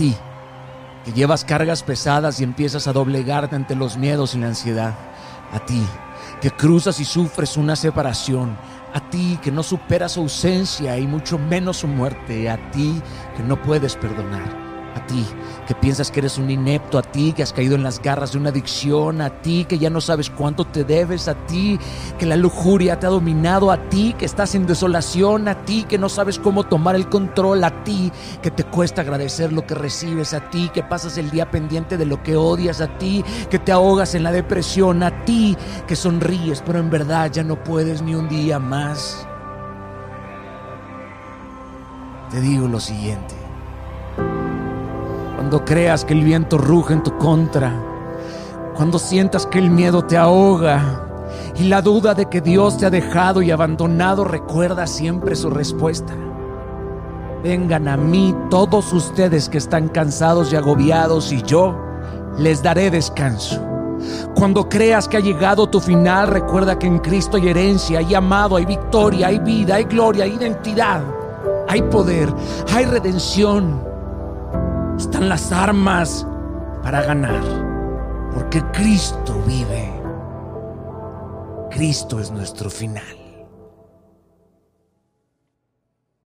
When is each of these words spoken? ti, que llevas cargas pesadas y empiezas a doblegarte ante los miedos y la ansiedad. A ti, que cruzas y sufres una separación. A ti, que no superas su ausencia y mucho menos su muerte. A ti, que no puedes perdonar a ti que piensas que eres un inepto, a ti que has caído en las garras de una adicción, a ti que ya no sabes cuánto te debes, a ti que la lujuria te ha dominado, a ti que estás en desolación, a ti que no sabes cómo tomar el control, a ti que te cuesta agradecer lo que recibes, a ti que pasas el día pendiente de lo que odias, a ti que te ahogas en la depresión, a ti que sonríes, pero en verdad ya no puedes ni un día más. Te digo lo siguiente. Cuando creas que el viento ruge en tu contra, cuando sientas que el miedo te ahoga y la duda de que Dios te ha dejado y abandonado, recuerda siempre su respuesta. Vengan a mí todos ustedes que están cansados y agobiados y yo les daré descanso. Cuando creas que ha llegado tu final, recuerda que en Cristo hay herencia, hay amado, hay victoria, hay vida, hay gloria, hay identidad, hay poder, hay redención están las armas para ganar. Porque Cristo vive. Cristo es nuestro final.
ti, 0.00 0.16
que 1.04 1.12
llevas 1.12 1.44
cargas 1.44 1.82
pesadas 1.82 2.40
y 2.40 2.44
empiezas 2.44 2.88
a 2.88 2.94
doblegarte 2.94 3.54
ante 3.54 3.74
los 3.74 3.98
miedos 3.98 4.34
y 4.34 4.38
la 4.38 4.46
ansiedad. 4.46 4.94
A 5.52 5.58
ti, 5.58 5.84
que 6.40 6.50
cruzas 6.50 7.00
y 7.00 7.04
sufres 7.04 7.58
una 7.58 7.76
separación. 7.76 8.56
A 8.94 9.10
ti, 9.10 9.38
que 9.42 9.52
no 9.52 9.62
superas 9.62 10.12
su 10.12 10.20
ausencia 10.20 10.96
y 10.96 11.06
mucho 11.06 11.38
menos 11.38 11.78
su 11.78 11.86
muerte. 11.86 12.48
A 12.48 12.70
ti, 12.70 13.02
que 13.36 13.42
no 13.42 13.60
puedes 13.60 13.94
perdonar 13.94 14.59
a 14.94 15.06
ti 15.06 15.26
que 15.66 15.74
piensas 15.74 16.10
que 16.10 16.20
eres 16.20 16.38
un 16.38 16.50
inepto, 16.50 16.98
a 16.98 17.02
ti 17.02 17.32
que 17.32 17.42
has 17.42 17.52
caído 17.52 17.74
en 17.76 17.82
las 17.82 18.00
garras 18.02 18.32
de 18.32 18.38
una 18.38 18.50
adicción, 18.50 19.20
a 19.20 19.30
ti 19.30 19.64
que 19.64 19.78
ya 19.78 19.90
no 19.90 20.00
sabes 20.00 20.30
cuánto 20.30 20.64
te 20.64 20.84
debes, 20.84 21.28
a 21.28 21.34
ti 21.46 21.78
que 22.18 22.26
la 22.26 22.36
lujuria 22.36 22.98
te 22.98 23.06
ha 23.06 23.10
dominado, 23.10 23.70
a 23.70 23.88
ti 23.88 24.14
que 24.18 24.24
estás 24.24 24.54
en 24.54 24.66
desolación, 24.66 25.48
a 25.48 25.64
ti 25.64 25.84
que 25.84 25.98
no 25.98 26.08
sabes 26.08 26.38
cómo 26.38 26.64
tomar 26.64 26.96
el 26.96 27.08
control, 27.08 27.62
a 27.64 27.84
ti 27.84 28.10
que 28.42 28.50
te 28.50 28.64
cuesta 28.64 29.02
agradecer 29.02 29.52
lo 29.52 29.66
que 29.66 29.74
recibes, 29.74 30.34
a 30.34 30.50
ti 30.50 30.70
que 30.72 30.82
pasas 30.82 31.18
el 31.18 31.30
día 31.30 31.50
pendiente 31.50 31.96
de 31.96 32.06
lo 32.06 32.22
que 32.22 32.36
odias, 32.36 32.80
a 32.80 32.98
ti 32.98 33.24
que 33.48 33.58
te 33.58 33.72
ahogas 33.72 34.14
en 34.14 34.24
la 34.24 34.32
depresión, 34.32 35.02
a 35.02 35.24
ti 35.24 35.56
que 35.86 35.96
sonríes, 35.96 36.62
pero 36.66 36.78
en 36.78 36.90
verdad 36.90 37.30
ya 37.30 37.44
no 37.44 37.62
puedes 37.62 38.02
ni 38.02 38.14
un 38.14 38.28
día 38.28 38.58
más. 38.58 39.26
Te 42.30 42.40
digo 42.40 42.68
lo 42.68 42.78
siguiente. 42.78 43.39
Cuando 45.40 45.64
creas 45.64 46.04
que 46.04 46.12
el 46.12 46.22
viento 46.22 46.58
ruge 46.58 46.92
en 46.92 47.02
tu 47.02 47.16
contra, 47.16 47.72
cuando 48.76 48.98
sientas 48.98 49.46
que 49.46 49.58
el 49.58 49.70
miedo 49.70 50.04
te 50.04 50.18
ahoga 50.18 51.02
y 51.56 51.64
la 51.64 51.80
duda 51.80 52.12
de 52.12 52.26
que 52.26 52.42
Dios 52.42 52.76
te 52.76 52.84
ha 52.84 52.90
dejado 52.90 53.40
y 53.40 53.50
abandonado, 53.50 54.24
recuerda 54.24 54.86
siempre 54.86 55.34
su 55.34 55.48
respuesta. 55.48 56.12
Vengan 57.42 57.88
a 57.88 57.96
mí 57.96 58.36
todos 58.50 58.92
ustedes 58.92 59.48
que 59.48 59.56
están 59.56 59.88
cansados 59.88 60.52
y 60.52 60.56
agobiados 60.56 61.32
y 61.32 61.40
yo 61.40 61.74
les 62.36 62.62
daré 62.62 62.90
descanso. 62.90 63.66
Cuando 64.34 64.68
creas 64.68 65.08
que 65.08 65.16
ha 65.16 65.20
llegado 65.20 65.70
tu 65.70 65.80
final, 65.80 66.28
recuerda 66.28 66.78
que 66.78 66.86
en 66.86 66.98
Cristo 66.98 67.38
hay 67.38 67.48
herencia, 67.48 68.00
hay 68.00 68.14
amado, 68.14 68.56
hay 68.56 68.66
victoria, 68.66 69.28
hay 69.28 69.38
vida, 69.38 69.76
hay 69.76 69.84
gloria, 69.84 70.24
hay 70.24 70.34
identidad, 70.34 71.02
hay 71.66 71.80
poder, 71.80 72.30
hay 72.74 72.84
redención 72.84 73.89
están 75.00 75.28
las 75.28 75.50
armas 75.50 76.26
para 76.82 77.02
ganar. 77.02 77.42
Porque 78.34 78.62
Cristo 78.72 79.42
vive. 79.46 79.90
Cristo 81.70 82.20
es 82.20 82.30
nuestro 82.30 82.68
final. 82.70 83.29